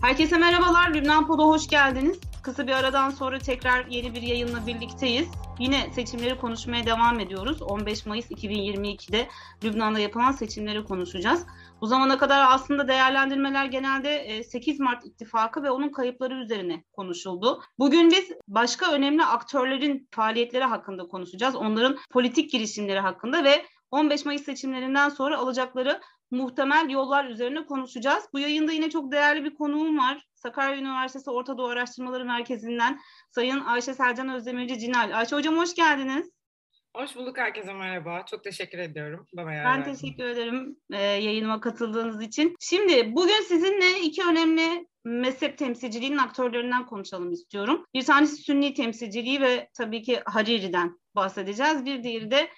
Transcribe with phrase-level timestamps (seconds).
[0.00, 0.94] Herkese merhabalar.
[0.94, 2.20] Lübnan Pod'a hoş geldiniz.
[2.42, 5.28] Kısa bir aradan sonra tekrar yeni bir yayınla birlikteyiz.
[5.58, 7.62] Yine seçimleri konuşmaya devam ediyoruz.
[7.62, 9.28] 15 Mayıs 2022'de
[9.64, 11.46] Lübnan'da yapılan seçimleri konuşacağız.
[11.80, 17.62] Bu zamana kadar aslında değerlendirmeler genelde 8 e, Mart ittifakı ve onun kayıpları üzerine konuşuldu.
[17.78, 21.54] Bugün biz başka önemli aktörlerin faaliyetleri hakkında konuşacağız.
[21.54, 28.24] Onların politik girişimleri hakkında ve 15 Mayıs seçimlerinden sonra alacakları muhtemel yollar üzerine konuşacağız.
[28.32, 30.26] Bu yayında yine çok değerli bir konuğum var.
[30.34, 35.18] Sakarya Üniversitesi Orta Doğu Araştırmaları Merkezi'nden Sayın Ayşe Selcan Özdemirci Cinal.
[35.18, 36.30] Ayşe Hocam hoş geldiniz.
[36.96, 38.24] Hoş bulduk herkese merhaba.
[38.30, 39.26] Çok teşekkür ediyorum.
[39.36, 40.00] Bana ben verdiniz.
[40.00, 42.56] teşekkür ederim e, yayınıma katıldığınız için.
[42.60, 47.84] Şimdi bugün sizinle iki önemli mezhep temsilciliğinin aktörlerinden konuşalım istiyorum.
[47.94, 51.84] Bir tanesi Sünni temsilciliği ve tabii ki Hariri'den bahsedeceğiz.
[51.84, 52.50] Bir diğeri de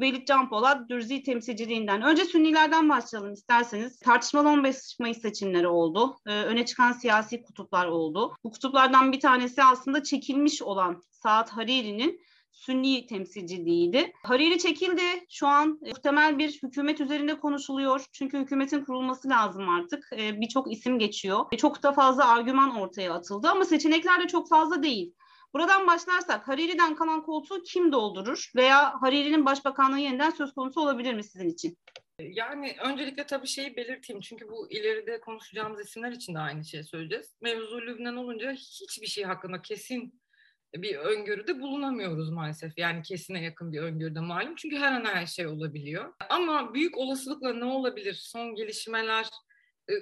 [0.00, 2.02] Velid Can Polat Dürzi temsilciliğinden.
[2.02, 3.98] Önce Sünnilerden başlayalım isterseniz.
[3.98, 6.16] Tartışmalı 15 Mayıs seçimleri oldu.
[6.26, 8.34] Ee, öne çıkan siyasi kutuplar oldu.
[8.44, 12.20] Bu kutuplardan bir tanesi aslında çekilmiş olan Saat Hariri'nin
[12.52, 14.12] Sünni temsilciliğiydi.
[14.22, 15.02] Hariri çekildi.
[15.30, 18.04] Şu an muhtemel bir hükümet üzerinde konuşuluyor.
[18.12, 20.08] Çünkü hükümetin kurulması lazım artık.
[20.18, 21.44] Ee, Birçok isim geçiyor.
[21.58, 25.12] Çok da fazla argüman ortaya atıldı ama seçenekler de çok fazla değil.
[25.56, 31.24] Buradan başlarsak Hariri'den kalan koltuğu kim doldurur veya Hariri'nin başbakanlığı yeniden söz konusu olabilir mi
[31.24, 31.78] sizin için?
[32.18, 37.36] Yani öncelikle tabii şeyi belirteyim çünkü bu ileride konuşacağımız isimler için de aynı şeyi söyleyeceğiz.
[37.40, 40.20] Mevzu Lübnan olunca hiçbir şey hakkında kesin
[40.74, 42.78] bir öngörüde bulunamıyoruz maalesef.
[42.78, 44.54] Yani kesine yakın bir öngörüde malum.
[44.56, 46.12] Çünkü her an her şey olabiliyor.
[46.28, 48.14] Ama büyük olasılıkla ne olabilir?
[48.14, 49.28] Son gelişmeler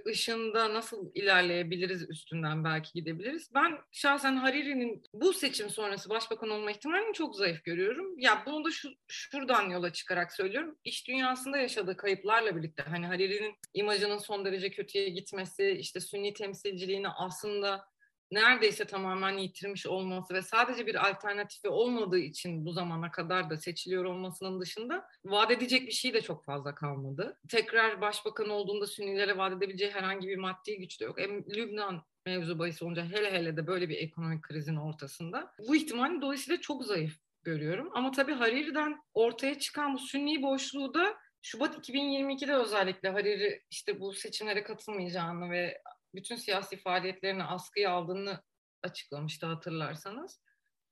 [0.06, 3.50] ışığında nasıl ilerleyebiliriz üstünden belki gidebiliriz.
[3.54, 8.18] Ben şahsen Hariri'nin bu seçim sonrası başbakan olma ihtimalini çok zayıf görüyorum.
[8.18, 10.76] Ya bunu da şu, şuradan yola çıkarak söylüyorum.
[10.84, 17.08] İş dünyasında yaşadığı kayıplarla birlikte hani Hariri'nin imajının son derece kötüye gitmesi, işte sünni temsilciliğini
[17.08, 17.93] aslında
[18.34, 24.04] neredeyse tamamen yitirmiş olması ve sadece bir alternatifi olmadığı için bu zamana kadar da seçiliyor
[24.04, 27.38] olmasının dışında vaat edecek bir şey de çok fazla kalmadı.
[27.48, 31.18] Tekrar başbakan olduğunda Sünnilere vaat edebileceği herhangi bir maddi güç de yok.
[31.18, 36.22] Hem Lübnan mevzu bahis olunca hele hele de böyle bir ekonomik krizin ortasında bu ihtimali
[36.22, 37.90] dolayısıyla çok zayıf görüyorum.
[37.94, 44.12] Ama tabii Hariri'den ortaya çıkan bu Sünni boşluğu da Şubat 2022'de özellikle Hariri işte bu
[44.12, 45.82] seçimlere katılmayacağını ve
[46.14, 48.42] bütün siyasi faaliyetlerini askıya aldığını
[48.82, 50.40] açıklamıştı hatırlarsanız.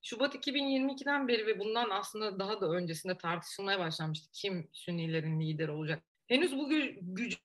[0.03, 4.31] Şubat 2022'den beri ve bundan aslında daha da öncesinde tartışılmaya başlanmıştı.
[4.33, 6.05] Kim Sünnilerin lideri olacak?
[6.27, 7.39] Henüz bu gü- güce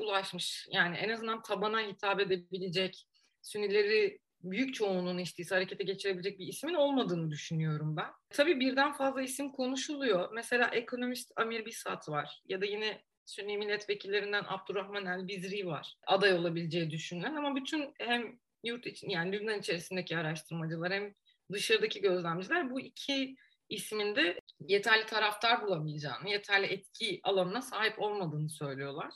[0.00, 0.66] ulaşmış.
[0.70, 3.06] Yani en azından tabana hitap edebilecek,
[3.42, 8.10] Sünnileri büyük çoğunluğunu işteyse harekete geçirebilecek bir ismin olmadığını düşünüyorum ben.
[8.30, 10.32] Tabii birden fazla isim konuşuluyor.
[10.32, 15.96] Mesela ekonomist Amir Bisat var ya da yine Sünni milletvekillerinden Abdurrahman El Bizri var.
[16.06, 21.14] Aday olabileceği düşünülen ama bütün hem yurt için yani Lübnan içerisindeki araştırmacılar hem
[21.52, 23.36] dışarıdaki gözlemciler bu iki
[23.68, 29.12] isminde yeterli taraftar bulamayacağını, yeterli etki alanına sahip olmadığını söylüyorlar.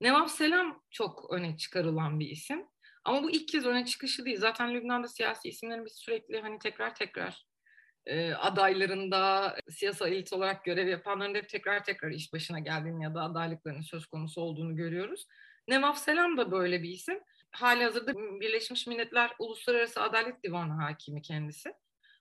[0.00, 2.66] Nevaf Selam çok öne çıkarılan bir isim.
[3.04, 4.38] Ama bu ilk kez öne çıkışı değil.
[4.38, 7.46] Zaten Lübnan'da siyasi isimlerin biz sürekli hani tekrar tekrar
[8.06, 13.22] e, adaylarında siyasal elit olarak görev yapanların hep tekrar tekrar iş başına geldiğini ya da
[13.22, 15.26] adaylıklarının söz konusu olduğunu görüyoruz.
[15.68, 17.20] Nevaf Selam da böyle bir isim.
[17.50, 21.74] Hali hazırda Birleşmiş Milletler Uluslararası Adalet Divanı hakimi kendisi.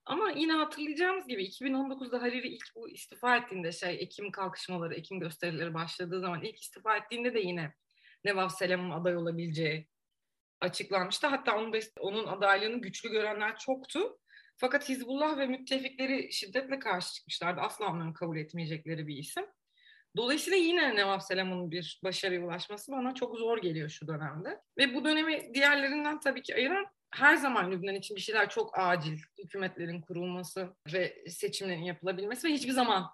[0.06, 5.74] Ama yine hatırlayacağımız gibi 2019'da Hariri ilk bu istifa ettiğinde şey Ekim kalkışmaları, Ekim gösterileri
[5.74, 7.74] başladığı zaman ilk istifa ettiğinde de yine
[8.24, 9.88] Nevaf Selam'ın aday olabileceği
[10.62, 11.28] açıklanmıştı.
[11.28, 14.18] Hatta onun, onun adaylığını güçlü görenler çoktu.
[14.58, 17.62] Fakat Hizbullah ve müttefikleri şiddetle karşı çıkmışlardı.
[17.62, 19.46] Asla onların kabul etmeyecekleri bir isim.
[20.18, 24.60] Dolayısıyla yine Nevaf Selam'ın bir başarıya ulaşması bana çok zor geliyor şu dönemde.
[24.78, 29.18] Ve bu dönemi diğerlerinden tabii ki ayıran her zaman Lübnan için bir şeyler çok acil.
[29.44, 33.10] Hükümetlerin kurulması ve seçimlerin yapılabilmesi ve hiçbir zaman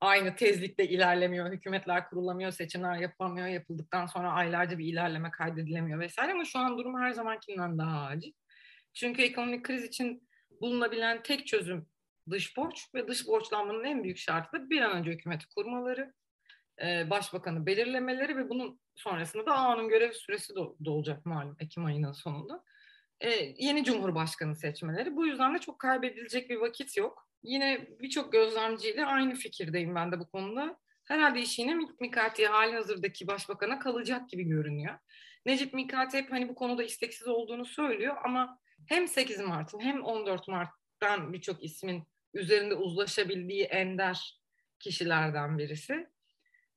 [0.00, 1.52] aynı tezlikte ilerlemiyor.
[1.52, 7.00] Hükümetler kurulamıyor, seçimler yapılamıyor, yapıldıktan sonra aylarca bir ilerleme kaydedilemiyor vesaire ama şu an durum
[7.00, 8.32] her zamankinden daha acil.
[8.94, 10.27] Çünkü ekonomik kriz için
[10.60, 11.86] bulunabilen tek çözüm
[12.30, 16.14] dış borç ve dış borçlanmanın en büyük şartı da bir an önce hükümeti kurmaları,
[16.82, 22.64] e, başbakanı belirlemeleri ve bunun sonrasında da AA'nın görev süresi dolacak malum Ekim ayının sonunda.
[23.20, 25.16] E, yeni cumhurbaşkanı seçmeleri.
[25.16, 27.28] Bu yüzden de çok kaybedilecek bir vakit yok.
[27.42, 30.78] Yine birçok gözlemciyle aynı fikirdeyim ben de bu konuda.
[31.04, 34.98] Herhalde iş yine Mikati hali hazırdaki başbakana kalacak gibi görünüyor.
[35.46, 38.58] Necip Mikati hep hani bu konuda isteksiz olduğunu söylüyor ama
[38.88, 42.04] hem 8 Mart'ın hem 14 Mart'tan birçok ismin
[42.34, 44.40] üzerinde uzlaşabildiği ender
[44.78, 46.06] kişilerden birisi.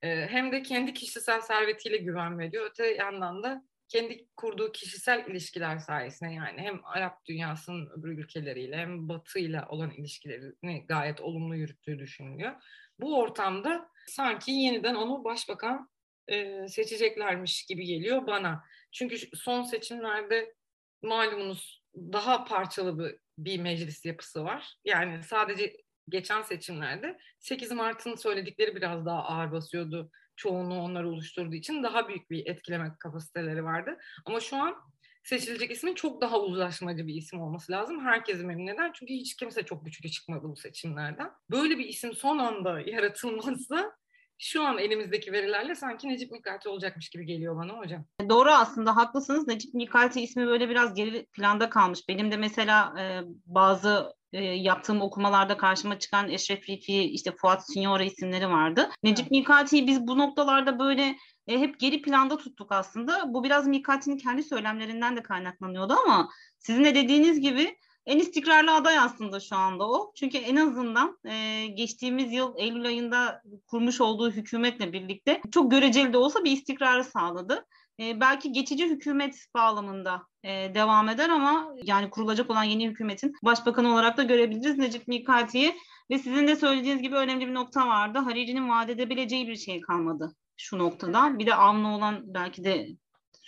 [0.02, 2.70] Ee, hem de kendi kişisel servetiyle güven veriyor.
[2.70, 9.10] Öte yandan da kendi kurduğu kişisel ilişkiler sayesinde yani hem Arap dünyasının öbür ülkeleriyle hem
[9.10, 12.52] Batı ile olan ilişkilerini gayet olumlu yürüttüğü düşünülüyor.
[13.00, 15.90] Bu ortamda sanki yeniden onu başbakan
[16.28, 18.64] e, seçeceklermiş gibi geliyor bana.
[18.92, 20.56] Çünkü son seçimlerde
[21.02, 24.76] malumunuz daha parçalı bir, bir meclis yapısı var.
[24.86, 25.78] Yani sadece
[26.10, 30.12] geçen seçimlerde 8 Mart'ın söyledikleri biraz daha ağır basıyordu.
[30.36, 33.98] Çoğunluğu onlar oluşturduğu için daha büyük bir etkileme kapasiteleri vardı.
[34.26, 34.76] Ama şu an
[35.24, 38.06] seçilecek ismin çok daha uzlaşmacı bir isim olması lazım.
[38.06, 38.92] Herkesi memnun eder.
[38.94, 41.32] Çünkü hiç kimse çok güçlü çıkmadı bu seçimlerden.
[41.52, 43.96] Böyle bir isim son anda yaratılmazsa
[44.42, 48.06] şu an elimizdeki verilerle sanki Necip Mikalti olacakmış gibi geliyor bana hocam.
[48.30, 49.48] Doğru aslında haklısınız.
[49.48, 52.00] Necip Mikalti ismi böyle biraz geri planda kalmış.
[52.10, 58.04] Benim de mesela e, bazı e, yaptığım okumalarda karşıma çıkan Eşref Rifi, işte Fuat Signora
[58.04, 58.90] isimleri vardı.
[59.04, 61.16] Necip Mikalti'yi biz bu noktalarda böyle
[61.48, 63.34] e, hep geri planda tuttuk aslında.
[63.34, 66.30] Bu biraz Mikalti'nin kendi söylemlerinden de kaynaklanıyordu ama
[66.60, 70.12] sizin de dediğiniz gibi en istikrarlı aday aslında şu anda o.
[70.16, 76.18] Çünkü en azından e, geçtiğimiz yıl Eylül ayında kurmuş olduğu hükümetle birlikte çok göreceli de
[76.18, 77.66] olsa bir istikrarı sağladı.
[78.00, 83.94] E, belki geçici hükümet bağlamında e, devam eder ama yani kurulacak olan yeni hükümetin başbakanı
[83.94, 85.76] olarak da görebiliriz Necip Mikati'yi.
[86.12, 88.20] Ve sizin de söylediğiniz gibi önemli bir nokta vardı.
[88.20, 91.40] Hariri'nin vaat edebileceği bir şey kalmadı şu noktada.
[91.40, 92.88] Bir de Avn'la olan belki de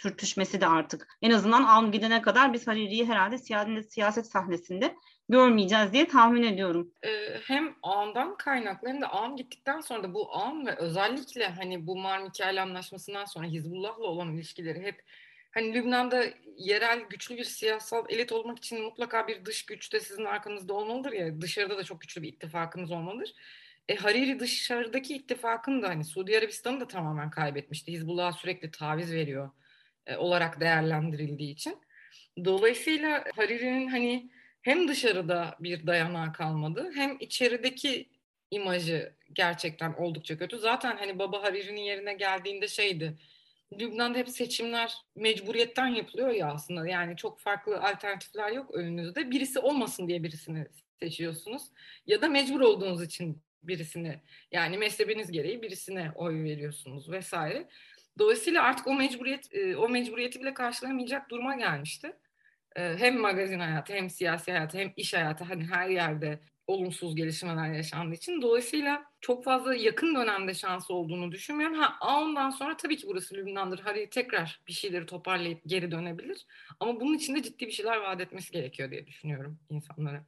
[0.04, 1.08] sürtüşmesi de artık.
[1.22, 3.38] En azından Avn gidene kadar biz Hariri'yi herhalde
[3.84, 4.96] siyaset sahnesinde
[5.30, 6.92] görmeyeceğiz diye tahmin ediyorum.
[7.06, 7.10] Ee,
[7.44, 11.98] hem Ağam'dan kaynaklı hem de Ağam gittikten sonra da bu Ağam ve özellikle hani bu
[11.98, 12.22] Mar
[12.58, 15.04] anlaşmasından sonra Hizbullah'la olan ilişkileri hep
[15.52, 16.26] hani Lübnan'da
[16.58, 21.12] yerel güçlü bir siyasal elit olmak için mutlaka bir dış güç de sizin arkanızda olmalıdır
[21.12, 23.34] ya dışarıda da çok güçlü bir ittifakınız olmalıdır.
[23.90, 27.92] E, Hariri dışarıdaki ittifakın da hani Suudi Arabistan'ı da tamamen kaybetmişti.
[27.92, 29.50] Hizbullah'a sürekli taviz veriyor
[30.18, 31.78] olarak değerlendirildiği için.
[32.46, 34.30] Dolayısıyla Hariri'nin hani
[34.62, 38.10] hem dışarıda bir dayanağı kalmadı hem içerideki
[38.52, 40.58] imajı gerçekten oldukça kötü.
[40.58, 43.18] Zaten hani Baba Hariri'nin yerine geldiğinde şeydi.
[43.80, 46.88] Lübnan'da hep seçimler mecburiyetten yapılıyor ya aslında.
[46.88, 49.32] Yani çok farklı alternatifler yok önünüzde.
[49.32, 50.68] Birisi olmasın diye birisini
[51.00, 51.64] seçiyorsunuz.
[52.08, 54.20] Ya da mecbur olduğunuz için birisini
[54.52, 57.68] yani mezhebiniz gereği birisine oy veriyorsunuz vesaire.
[58.20, 62.18] Dolayısıyla artık o mecburiyet e, o mecburiyeti bile karşılayamayacak duruma gelmişti.
[62.76, 67.74] E, hem magazin hayatı hem siyasi hayatı hem iş hayatı hani her yerde olumsuz gelişmeler
[67.74, 68.42] yaşandığı için.
[68.42, 71.80] Dolayısıyla çok fazla yakın dönemde şansı olduğunu düşünmüyorum.
[71.80, 73.80] Ha ondan sonra tabii ki burası Lübnan'dır.
[73.80, 76.46] Harry tekrar bir şeyleri toparlayıp geri dönebilir.
[76.80, 80.26] Ama bunun için de ciddi bir şeyler vaat etmesi gerekiyor diye düşünüyorum insanlara.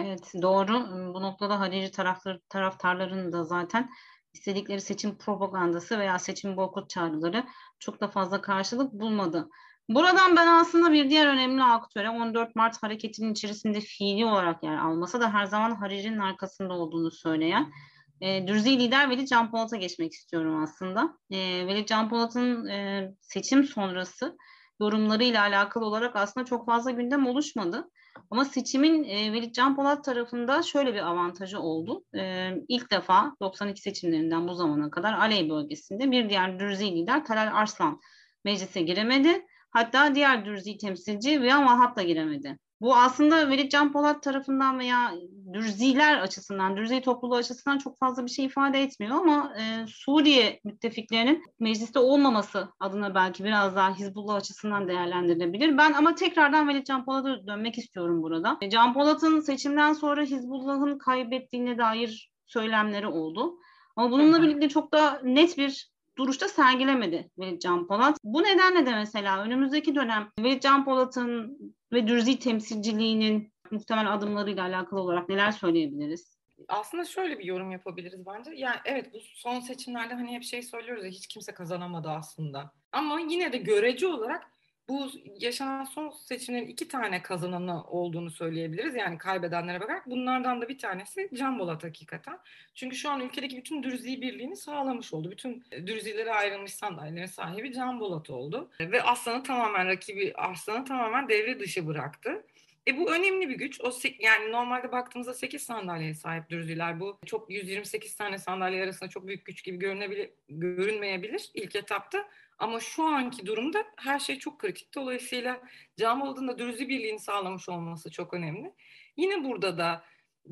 [0.00, 0.72] Evet doğru.
[1.14, 3.90] Bu noktada taraftar, taraftarların da zaten
[4.36, 7.44] istedikleri seçim propagandası veya seçim boykot çağrıları
[7.78, 9.48] çok da fazla karşılık bulmadı.
[9.88, 15.20] Buradan ben aslında bir diğer önemli aktöre 14 Mart hareketinin içerisinde fiili olarak yer almasa
[15.20, 17.72] da her zaman Hariri'nin arkasında olduğunu söyleyen
[18.20, 21.18] e, Dürzi lider Veli Can Polat'a geçmek istiyorum aslında.
[21.30, 24.36] E, Veli Can Polat'ın e, seçim sonrası
[24.80, 27.90] yorumlarıyla alakalı olarak aslında çok fazla gündem oluşmadı.
[28.30, 32.04] Ama seçimin e, Velid Can Polat tarafında şöyle bir avantajı oldu.
[32.14, 37.50] E, ilk defa 92 seçimlerinden bu zamana kadar Aley bölgesinde bir diğer Dürzi lider Talal
[37.52, 38.00] Arslan
[38.44, 39.46] meclise giremedi.
[39.70, 42.58] Hatta diğer Dürzi temsilci Viyan Vahap da giremedi.
[42.80, 45.12] Bu aslında Velid Can Polat tarafından veya
[45.52, 51.44] Dürziler açısından, Dürzi topluluğu açısından çok fazla bir şey ifade etmiyor ama e, Suriye müttefiklerinin
[51.60, 55.78] mecliste olmaması adına belki biraz daha Hizbullah açısından değerlendirilebilir.
[55.78, 58.58] Ben ama tekrardan Velid Can Polat'a dönmek istiyorum burada.
[58.60, 63.58] E, Can Polat'ın seçimden sonra Hizbullah'ın kaybettiğine dair söylemleri oldu.
[63.96, 68.18] Ama bununla birlikte çok da net bir duruşta sergilemedi Velid Can Polat.
[68.24, 71.58] Bu nedenle de mesela önümüzdeki dönem Velid Can Polat'ın
[71.92, 76.36] ve Dürzi temsilciliğinin muhtemel adımlarıyla alakalı olarak neler söyleyebiliriz?
[76.68, 78.50] Aslında şöyle bir yorum yapabiliriz bence.
[78.54, 82.72] Yani evet bu son seçimlerde hani hep şey söylüyoruz ya hiç kimse kazanamadı aslında.
[82.92, 84.55] Ama yine de görece olarak
[84.88, 88.94] bu yaşanan son seçimlerin iki tane kazananı olduğunu söyleyebiliriz.
[88.94, 92.38] Yani kaybedenlere bakarak bunlardan da bir tanesi Can Bolat hakikaten.
[92.74, 95.30] Çünkü şu an ülkedeki bütün dürzi birliğini sağlamış oldu.
[95.30, 98.70] Bütün dürzilere ayrılmış sandalyelerin sahibi Can Bolat oldu.
[98.80, 102.42] Ve Aslan'ı tamamen rakibi Arslan'ı tamamen devre dışı bıraktı.
[102.88, 103.80] E bu önemli bir güç.
[103.80, 107.00] O yani normalde baktığımızda 8 sandalyeye sahip Dürziler.
[107.00, 112.28] Bu çok 128 tane sandalye arasında çok büyük güç gibi görünebilir, görünmeyebilir ilk etapta.
[112.58, 114.94] Ama şu anki durumda her şey çok kritik.
[114.94, 115.62] Dolayısıyla
[115.96, 118.72] Camialı'nın da dürüzü birliğini sağlamış olması çok önemli.
[119.16, 120.04] Yine burada da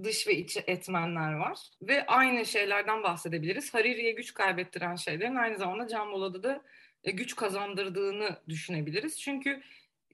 [0.02, 3.74] dış ve iç etmenler var ve aynı şeylerden bahsedebiliriz.
[3.74, 6.62] Hariri'ye güç kaybettiren şeylerin aynı zamanda Camialı'da da
[7.04, 9.20] e, güç kazandırdığını düşünebiliriz.
[9.20, 9.62] Çünkü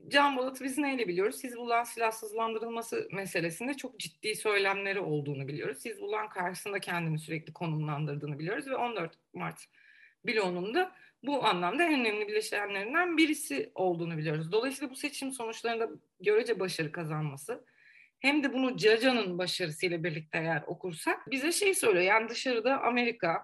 [0.09, 1.45] Can Bolat'ı biz neyle biliyoruz?
[1.45, 5.85] Hizbullah'ın silahsızlandırılması meselesinde çok ciddi söylemleri olduğunu biliyoruz.
[5.85, 9.65] Hizbullah'ın karşısında kendini sürekli konumlandırdığını biliyoruz ve 14 Mart
[10.27, 10.93] bloğunun da
[11.23, 14.53] bu anlamda en önemli bileşenlerinden birisi olduğunu biliyoruz.
[14.53, 15.89] Dolayısıyla bu seçim sonuçlarında
[16.21, 17.65] görece başarı kazanması
[18.21, 22.05] hem de bunu Caca'nın başarısıyla birlikte eğer okursak bize şey söylüyor.
[22.05, 23.43] Yani dışarıda Amerika,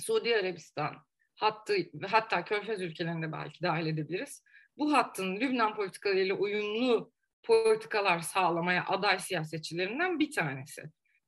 [0.00, 0.96] Suudi Arabistan,
[1.34, 4.42] hattı, hatta Körfez ülkelerinde belki dahil edebiliriz.
[4.78, 10.82] Bu hattın Lübnan politikalarıyla uyumlu politikalar sağlamaya aday siyasetçilerinden bir tanesi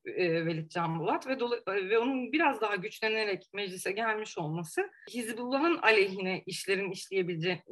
[0.05, 5.77] e, Velid Can Bulat ve, dolu, ve onun biraz daha güçlenerek meclise gelmiş olması Hizbullah'ın
[5.77, 7.63] aleyhine işlerin işleyebileceği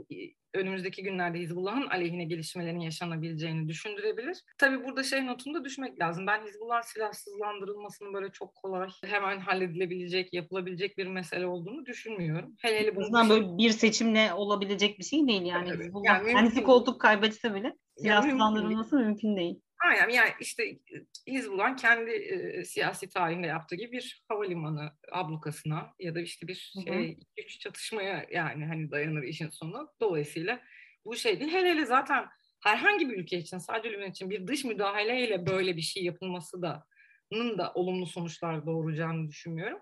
[0.55, 4.39] önümüzdeki günlerde Hizbullah'ın aleyhine gelişmelerin yaşanabileceğini düşündürebilir.
[4.59, 6.27] Tabii burada şey notunda düşmek lazım.
[6.27, 12.55] Ben Hizbullah silahsızlandırılmasının böyle çok kolay hemen halledilebilecek, yapılabilecek bir mesele olduğunu düşünmüyorum.
[12.59, 13.31] Hele hele bu şey...
[13.31, 15.69] böyle bir seçimle olabilecek bir şey değil yani.
[15.69, 19.61] Evet, Hizbullah yani kendisi koltuk kaybetse bile silahsızlandırılması yani mümkün değil.
[19.85, 20.79] Aynen yani işte
[21.27, 27.19] Hizbullah kendi e, siyasi tarihinde yaptığı gibi bir havalimanı ablukasına ya da işte bir şey
[27.37, 29.93] güç çatışmaya yani hani dayanır işin sonu.
[30.01, 30.61] Dolayısıyla
[31.05, 31.53] bu şey değil.
[31.53, 32.27] Hele hele zaten
[32.65, 36.85] herhangi bir ülke için sadece Lübnan için bir dış müdahaleyle böyle bir şey yapılması da
[37.33, 39.79] da olumlu sonuçlar doğuracağını düşünmüyorum.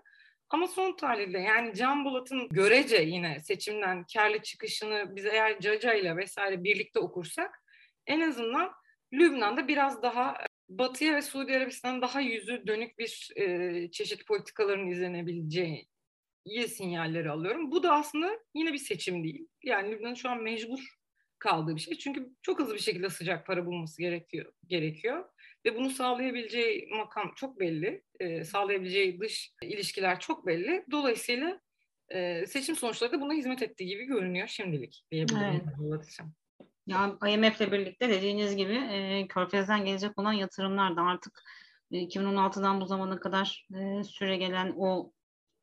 [0.49, 6.17] Ama son tahlilde yani Can Bulat'ın görece yine seçimden karlı çıkışını biz eğer Caca ile
[6.17, 7.63] vesaire birlikte okursak
[8.07, 8.71] en azından
[9.13, 14.87] Lübnan'da biraz daha e, Batı'ya ve Suudi Arabistan'a daha yüzü dönük bir e, çeşit politikaların
[14.87, 15.87] izlenebileceği
[16.45, 17.71] iyi sinyalleri alıyorum.
[17.71, 19.47] Bu da aslında yine bir seçim değil.
[19.63, 20.79] Yani Lübnan'ın şu an mecbur
[21.39, 21.97] kaldığı bir şey.
[21.97, 24.53] Çünkü çok hızlı bir şekilde sıcak para bulması gerekiyor.
[24.67, 25.25] gerekiyor.
[25.65, 28.03] Ve bunu sağlayabileceği makam çok belli.
[28.19, 30.85] E, sağlayabileceği dış ilişkiler çok belli.
[30.91, 31.61] Dolayısıyla
[32.09, 35.63] e, seçim sonuçları da buna hizmet ettiği gibi görünüyor şimdilik diyebilirim.
[35.91, 36.17] Evet.
[36.87, 41.43] Yani IMF'le birlikte dediğiniz gibi e, Körfez'den gelecek olan yatırımlar da artık
[41.91, 45.11] e, 2016'dan bu zamana kadar e, süre gelen o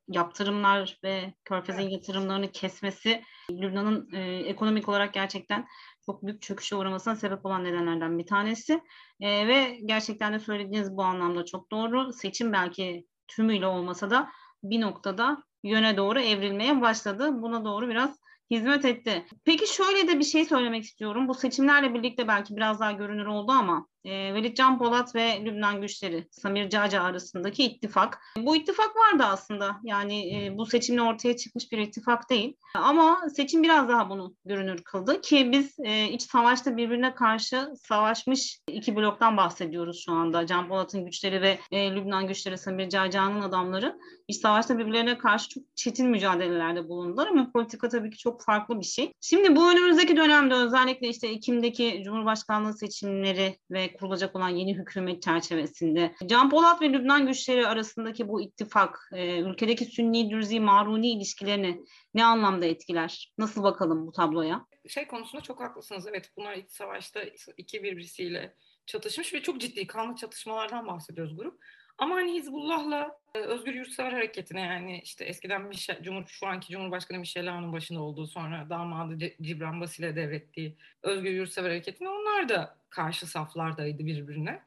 [0.07, 5.67] yaptırımlar ve Körfez'in yatırımlarını kesmesi Lübnan'ın e, ekonomik olarak gerçekten
[6.05, 8.81] çok büyük çöküşe uğramasına sebep olan nedenlerden bir tanesi.
[9.19, 12.13] E, ve gerçekten de söylediğiniz bu anlamda çok doğru.
[12.13, 14.31] Seçim belki tümüyle olmasa da
[14.63, 17.29] bir noktada yöne doğru evrilmeye başladı.
[17.41, 18.19] Buna doğru biraz
[18.51, 19.25] hizmet etti.
[19.45, 21.27] Peki şöyle de bir şey söylemek istiyorum.
[21.27, 25.81] Bu seçimlerle birlikte belki biraz daha görünür oldu ama e, Velid Can Polat ve Lübnan
[25.81, 28.21] güçleri Samir Caca arasındaki ittifak.
[28.37, 29.77] Bu ittifak vardı aslında.
[29.83, 32.57] Yani e, bu seçimle ortaya çıkmış bir ittifak değil.
[32.75, 38.59] Ama seçim biraz daha bunu görünür kıldı ki biz e, iç savaşta birbirine karşı savaşmış
[38.67, 40.47] iki bloktan bahsediyoruz şu anda.
[40.47, 45.63] Can Polat'ın güçleri ve e, Lübnan güçleri Samir Caca'nın adamları iç savaşta birbirlerine karşı çok
[45.75, 49.11] çetin mücadelelerde bulundular ama politika tabii ki çok farklı bir şey.
[49.21, 56.15] Şimdi bu önümüzdeki dönemde özellikle işte Ekim'deki Cumhurbaşkanlığı seçimleri ve kurulacak olan yeni hükümet çerçevesinde
[56.25, 62.25] Can Polat ve Lübnan güçleri arasındaki bu ittifak e, ülkedeki Sünni, Dürzi, Maruni ilişkilerini ne
[62.25, 63.33] anlamda etkiler?
[63.37, 64.65] Nasıl bakalım bu tabloya?
[64.87, 66.07] Şey konusunda çok haklısınız.
[66.07, 67.21] Evet bunlar iç savaşta
[67.57, 71.59] iki birbirisiyle çatışmış ve çok ciddi kanlı çatışmalardan bahsediyoruz grup.
[71.97, 77.19] Ama hani Hizbullah'la e, Özgür Yurtsever Hareketi'ne yani işte eskiden Michel, Cumhur, şu anki Cumhurbaşkanı
[77.19, 83.27] Michel Aoun'un başında olduğu sonra damadı Cibran Basil'e devrettiği Özgür Yurtsever Hareketi'ne onlar da karşı
[83.27, 84.61] saflardaydı birbirine.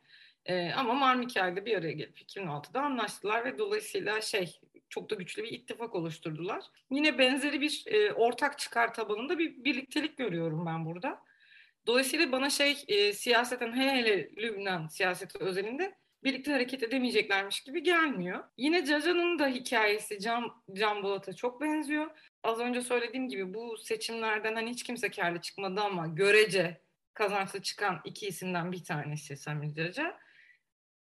[0.47, 5.53] Ee, ama Marmikay'da bir araya gelip 2006'da anlaştılar ve dolayısıyla şey çok da güçlü bir
[5.53, 6.65] ittifak oluşturdular.
[6.91, 11.23] Yine benzeri bir e, ortak çıkar tabanında bir birliktelik görüyorum ben burada.
[11.87, 15.95] Dolayısıyla bana şey e, siyaseten hele hele Lübnan siyaseti özelinde
[16.25, 18.45] birlikte hareket edemeyeceklermiş gibi gelmiyor.
[18.57, 22.11] Yine Caca'nın da hikayesi Can, Can Bolat'a çok benziyor.
[22.43, 26.81] Az önce söylediğim gibi bu seçimlerden hani hiç kimse karlı çıkmadı ama görece
[27.15, 30.17] kazançlı çıkan iki isimden bir tanesi Samir Caca.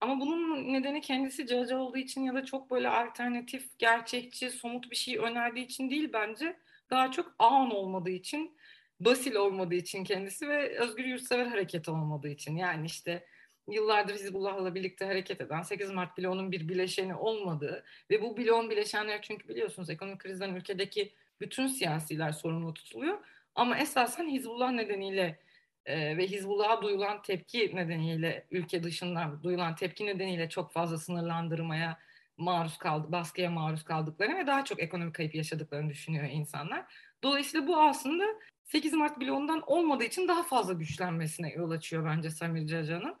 [0.00, 4.96] Ama bunun nedeni kendisi Caca olduğu için ya da çok böyle alternatif, gerçekçi, somut bir
[4.96, 6.56] şey önerdiği için değil bence.
[6.90, 8.56] Daha çok an olmadığı için,
[9.00, 12.56] basil olmadığı için kendisi ve özgür yurtsever hareket olmadığı için.
[12.56, 13.26] Yani işte
[13.68, 19.22] yıllardır Hizbullah'la birlikte hareket eden 8 Mart bloğunun bir bileşeni olmadığı ve bu bloğun bileşenleri
[19.22, 23.18] çünkü biliyorsunuz ekonomik krizden ülkedeki bütün siyasiler sorumlu tutuluyor.
[23.54, 25.38] Ama esasen Hizbullah nedeniyle
[25.84, 31.98] e, ve Hizbullah'a duyulan tepki nedeniyle ülke dışından duyulan tepki nedeniyle çok fazla sınırlandırmaya
[32.36, 36.84] maruz kaldı, baskıya maruz kaldıklarını ve daha çok ekonomik kayıp yaşadıklarını düşünüyor insanlar.
[37.22, 38.24] Dolayısıyla bu aslında
[38.64, 43.16] 8 Mart bloğundan olmadığı için daha fazla güçlenmesine yol açıyor bence Samir Caca'nın.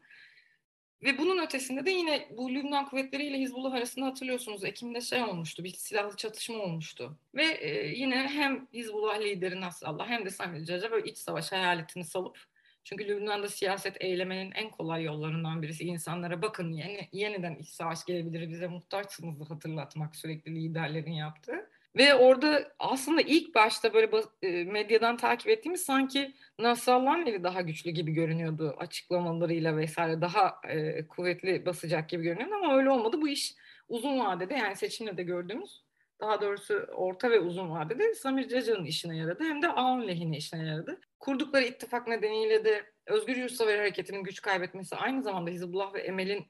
[1.02, 5.64] Ve bunun ötesinde de yine bu Lübnan kuvvetleri ile Hizbullah arasında hatırlıyorsunuz Ekim'de şey olmuştu,
[5.64, 7.18] bir silahlı çatışma olmuştu.
[7.34, 12.04] Ve e, yine hem Hizbullah lideri Nasrallah hem de Samir Caca böyle iç savaş hayaletini
[12.04, 12.38] salıp
[12.86, 18.50] çünkü Lübnan'da siyaset eylemenin en kolay yollarından birisi insanlara bakın yeni, yeniden iç savaş gelebilir
[18.50, 21.70] bize muhtaçsınızı hatırlatmak sürekli liderlerin yaptığı.
[21.96, 27.90] Ve orada aslında ilk başta böyle e, medyadan takip ettiğimiz sanki Nasrallah'ın eli daha güçlü
[27.90, 33.20] gibi görünüyordu açıklamalarıyla vesaire daha e, kuvvetli basacak gibi görünüyordu ama öyle olmadı.
[33.20, 33.54] Bu iş
[33.88, 35.86] uzun vadede yani seçimle de gördüğümüz
[36.20, 40.66] daha doğrusu orta ve uzun vadede Samir Caca'nın işine yaradı hem de Aun lehine işine
[40.66, 41.00] yaradı.
[41.18, 46.46] Kurdukları ittifak nedeniyle de Özgür Yurtsever Hareketi'nin güç kaybetmesi aynı zamanda Hizbullah ve Emel'in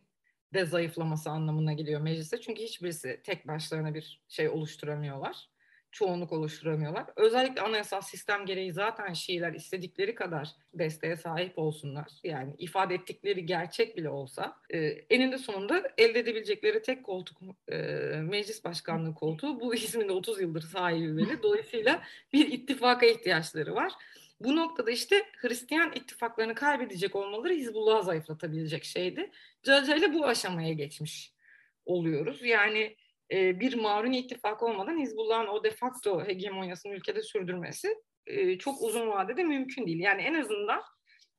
[0.57, 2.41] de zayıflaması anlamına geliyor mecliste.
[2.41, 5.49] Çünkü hiçbirisi tek başlarına bir şey oluşturamıyorlar.
[5.93, 7.07] Çoğunluk oluşturamıyorlar.
[7.17, 12.09] Özellikle anayasal sistem gereği zaten Şiiler istedikleri kadar desteğe sahip olsunlar.
[12.25, 17.77] Yani ifade ettikleri gerçek bile olsa e, eninde sonunda elde edebilecekleri tek koltuk e,
[18.23, 21.43] meclis başkanlığı koltuğu bu isminde 30 yıldır sahibi beni.
[21.43, 23.93] Dolayısıyla bir ittifaka ihtiyaçları var.
[24.41, 29.31] Bu noktada işte Hristiyan ittifaklarını kaybedecek olmaları Hizbullah'ı zayıflatabilecek şeydi.
[29.63, 31.33] Caca bu aşamaya geçmiş
[31.85, 32.43] oluyoruz.
[32.45, 32.97] Yani
[33.33, 39.09] e, bir Maruni ittifak olmadan Hizbullah'ın o de facto hegemonyasını ülkede sürdürmesi e, çok uzun
[39.09, 40.01] vadede mümkün değil.
[40.01, 40.83] Yani en azından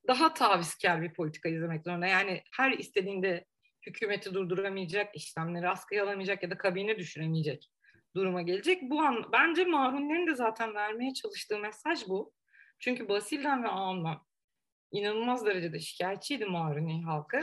[0.08, 2.08] daha tavizkar bir politika izlemek zorunda.
[2.08, 3.46] Yani her istediğinde
[3.88, 7.70] hükümeti durduramayacak, işlemleri askıya alamayacak ya da kabine düşüremeyecek
[8.16, 8.82] duruma gelecek.
[8.82, 12.34] Bu an bence Marunilerin de zaten vermeye çalıştığı mesaj bu.
[12.80, 14.22] Çünkü Basil'den ve Ağam'dan
[14.92, 17.40] inanılmaz derecede şikayetçiydi Maruni halkı.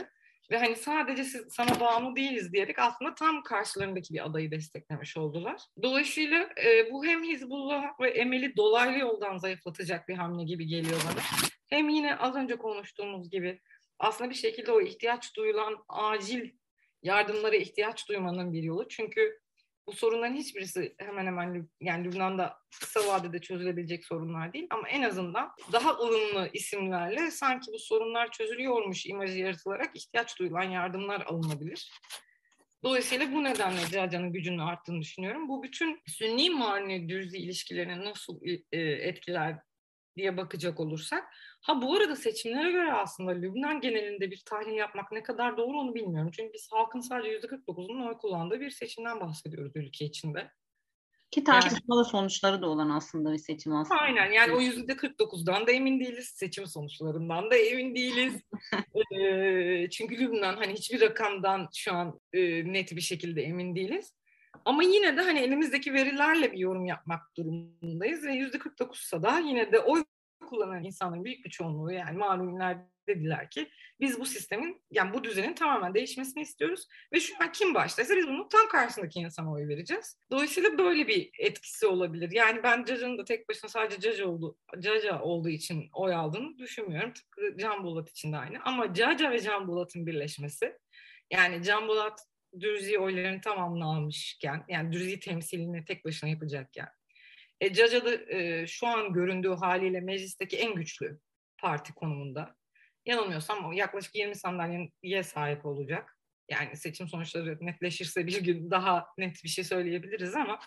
[0.51, 5.61] Ve hani sadece siz, sana bağımlı değiliz diyerek aslında tam karşılarındaki bir adayı desteklemiş oldular.
[5.83, 11.21] Dolayısıyla e, bu hem Hizbullah ve Emel'i dolaylı yoldan zayıflatacak bir hamle gibi geliyor bana.
[11.69, 13.61] Hem yine az önce konuştuğumuz gibi
[13.99, 16.51] aslında bir şekilde o ihtiyaç duyulan acil
[17.03, 18.87] yardımlara ihtiyaç duymanın bir yolu.
[18.87, 19.39] Çünkü
[19.87, 25.51] bu sorunların hiçbirisi hemen hemen yani Lübnan'da kısa vadede çözülebilecek sorunlar değil ama en azından
[25.71, 31.91] daha ılımlı isimlerle sanki bu sorunlar çözülüyormuş imajı yaratılarak ihtiyaç duyulan yardımlar alınabilir.
[32.83, 35.49] Dolayısıyla bu nedenle Caca'nın gücünün arttığını düşünüyorum.
[35.49, 38.39] Bu bütün Sünni Marni Dürzi ilişkilerini nasıl
[38.71, 39.59] e, etkiler
[40.15, 41.23] diye bakacak olursak
[41.65, 45.95] Ha bu arada seçimlere göre aslında Lübnan genelinde bir tahlil yapmak ne kadar doğru onu
[45.95, 46.31] bilmiyorum.
[46.35, 50.51] Çünkü biz halkın sadece %49'unun oy kullandığı bir seçimden bahsediyoruz ülke içinde.
[51.31, 53.99] Ki tartışmalı yani, sonuçları da olan aslında bir seçim aslında.
[53.99, 56.25] Aynen yani o yüzde 49'dan da emin değiliz.
[56.25, 58.41] Seçim sonuçlarından da emin değiliz.
[59.19, 64.13] e, çünkü Lübnan hani hiçbir rakamdan şu an e, net bir şekilde emin değiliz.
[64.65, 69.71] Ama yine de hani elimizdeki verilerle bir yorum yapmak durumundayız ve yüzde 49'sa da yine
[69.71, 70.03] de oy
[70.49, 75.53] kullanan insanların büyük bir çoğunluğu yani malumlar dediler ki biz bu sistemin yani bu düzenin
[75.53, 80.19] tamamen değişmesini istiyoruz ve şu an kim başlaysa biz bunun tam karşısındaki insana oy vereceğiz.
[80.31, 82.31] Dolayısıyla böyle bir etkisi olabilir.
[82.31, 87.13] Yani ben Caca'nın da tek başına sadece Caca oldu, Caca olduğu için oy aldığını düşünmüyorum.
[87.13, 88.59] Tıpkı Can Bulat için de aynı.
[88.63, 90.77] Ama Caca ve Can Bulat'ın birleşmesi
[91.31, 92.21] yani Can Bulat
[92.61, 96.87] Dürzi oylarını tamamını almışken yani Dürzi temsilini tek başına yapacakken
[97.61, 101.19] e, Caca'da e, şu an göründüğü haliyle meclisteki en güçlü
[101.57, 102.55] parti konumunda.
[103.05, 106.17] Yanılmıyorsam yaklaşık 20 sandalyeye sahip olacak.
[106.49, 110.59] Yani seçim sonuçları netleşirse bir gün daha net bir şey söyleyebiliriz ama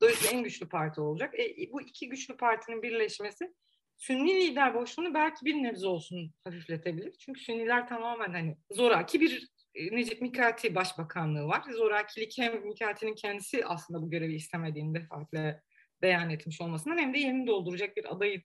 [0.00, 1.34] dolayısıyla en güçlü parti olacak.
[1.40, 3.52] E, bu iki güçlü partinin birleşmesi
[3.98, 7.12] Sünni lider boşluğunu belki bir nebze olsun hafifletebilir.
[7.18, 9.48] Çünkü Sünniler tamamen hani zoraki bir
[9.92, 11.62] Necip Mikati Başbakanlığı var.
[11.76, 15.62] Zorakilik hem Mikati'nin kendisi aslında bu görevi istemediğini defaatle
[16.02, 18.42] beyan etmiş olmasından hem de yerini dolduracak bir adayı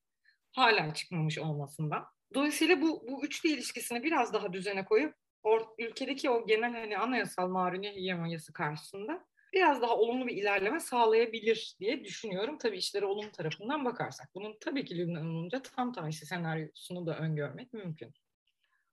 [0.51, 2.05] hala çıkmamış olmasından.
[2.33, 5.13] Dolayısıyla bu, bu üçlü ilişkisini biraz daha düzene koyup
[5.43, 11.75] or, ülkedeki o genel hani anayasal maruni hegemonyası karşısında biraz daha olumlu bir ilerleme sağlayabilir
[11.79, 12.57] diye düşünüyorum.
[12.57, 14.29] Tabii işlere olumlu tarafından bakarsak.
[14.35, 18.13] Bunun tabii ki Lübnan olunca tam tersi senaryosunu da öngörmek mümkün.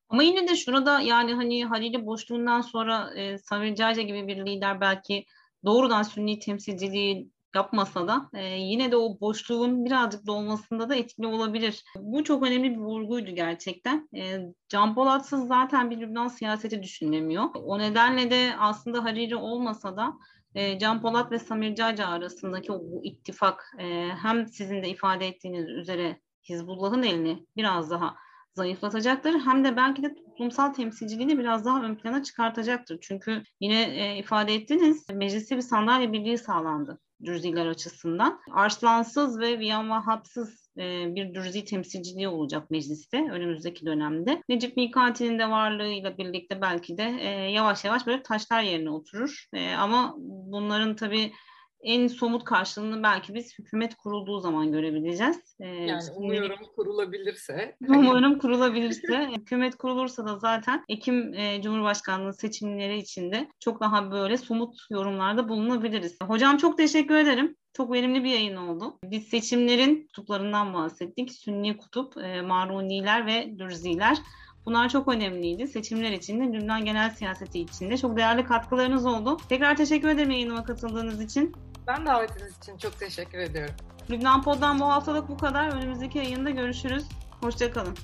[0.09, 4.81] Ama yine de şurada yani hani Halil'i boşluğundan sonra e, Samir Caca gibi bir lider
[4.81, 5.25] belki
[5.65, 11.85] doğrudan Sünni temsilciliği yapmasa da e, yine de o boşluğun birazcık dolmasında da etkili olabilir.
[11.97, 14.09] Bu çok önemli bir vurguydu gerçekten.
[14.17, 17.45] E, Can Polat'sız zaten bir Lübnan siyaseti düşünülemiyor.
[17.55, 20.13] O nedenle de aslında Hariri olmasa da
[20.55, 25.27] e, Can Polat ve Samir Caca arasındaki o bu ittifak e, hem sizin de ifade
[25.27, 28.15] ettiğiniz üzere Hizbullah'ın elini biraz daha
[28.55, 29.35] zayıflatacaktır.
[29.41, 32.99] Hem de belki de toplumsal temsilciliğini biraz daha ön plana çıkartacaktır.
[33.01, 36.99] Çünkü yine e, ifade ettiniz mecliste bir sandalye birliği sağlandı.
[37.25, 38.41] Dürziler açısından.
[38.53, 44.43] Arslansız ve Viyan Vahapsız e, bir Dürzi temsilciliği olacak mecliste önümüzdeki dönemde.
[44.49, 49.45] Necip Mikati'nin de varlığıyla birlikte belki de e, yavaş yavaş böyle taşlar yerine oturur.
[49.53, 51.33] E, ama bunların tabii
[51.81, 55.57] en somut karşılığını belki biz hükümet kurulduğu zaman görebileceğiz.
[55.61, 57.77] Ee, yani umuyorum kurulabilirse.
[57.89, 59.29] Umuyorum kurulabilirse.
[59.37, 66.19] hükümet kurulursa da zaten Ekim e, Cumhurbaşkanlığı seçimleri içinde çok daha böyle somut yorumlarda bulunabiliriz.
[66.23, 67.57] Hocam çok teşekkür ederim.
[67.73, 68.99] Çok verimli bir yayın oldu.
[69.05, 71.33] Biz seçimlerin kutuplarından bahsettik.
[71.33, 74.19] Sünni kutup, e, Maruniler ve Dürziler.
[74.67, 75.69] Bunlar çok önemliydi.
[75.69, 79.37] Seçimler için de Lübnan genel siyaseti için de çok değerli katkılarınız oldu.
[79.49, 81.53] Tekrar teşekkür ederim yayınıma katıldığınız için.
[81.89, 83.75] Ben davetiniz için çok teşekkür ediyorum.
[84.11, 85.69] Lübnan Pod'dan bu haftalık bu kadar.
[85.69, 87.05] Önümüzdeki yayında görüşürüz.
[87.41, 87.97] Hoşçakalın.